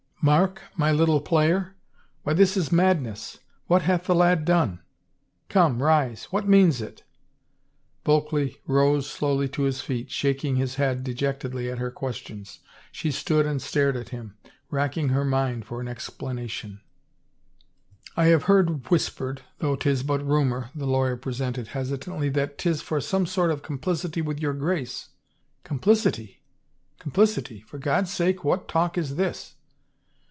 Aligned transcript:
Mark, 0.23 0.61
my 0.77 0.91
little 0.91 1.19
player? 1.19 1.75
Why, 2.21 2.33
this 2.33 2.55
is 2.55 2.71
madness— 2.71 3.39
what 3.65 3.81
hath 3.81 4.03
the 4.03 4.13
lad 4.13 4.45
done? 4.45 4.79
Come, 5.49 5.81
rise— 5.81 6.25
what 6.29 6.47
means 6.47 6.79
it?" 6.79 7.03
Bulkley 8.03 8.57
rose 8.67 9.09
slowly 9.09 9.49
to 9.49 9.63
his 9.63 9.81
feet, 9.81 10.11
shaking 10.11 10.57
his 10.57 10.75
head 10.75 11.03
de 11.03 11.15
jectedly 11.15 11.71
at 11.71 11.79
her 11.79 11.89
questions. 11.89 12.59
She 12.91 13.09
stood 13.09 13.47
and 13.47 13.59
stared 13.59 13.97
at 13.97 14.09
him, 14.09 14.37
racking 14.69 15.09
her 15.09 15.25
mind 15.25 15.65
for 15.65 15.81
an 15.81 15.87
explanation. 15.87 16.81
321 18.13 18.13
THE 18.13 18.13
FAVOR 18.13 18.15
OF 18.15 18.15
KINGS" 18.15 18.17
I 18.17 18.25
have 18.27 18.43
heard 18.85 18.91
whispered— 18.91 19.41
though 19.57 19.75
'tis 19.75 20.03
but 20.03 20.23
rumor," 20.23 20.69
the 20.75 20.85
lawyer 20.85 21.17
presented 21.17 21.69
hesitantly," 21.69 22.29
that 22.37 22.59
'tis 22.59 22.83
for 22.83 23.01
some 23.01 23.25
sort 23.25 23.49
of 23.49 23.63
complicity 23.63 24.21
with 24.21 24.39
your 24.39 24.53
Grace."" 24.53 25.09
Complicity? 25.63 26.43
Complicity? 26.99 27.61
For 27.61 27.79
God's 27.79 28.13
sake, 28.13 28.43
what 28.43 28.67
talk 28.67 28.99
is 28.99 29.15
this 29.15 29.55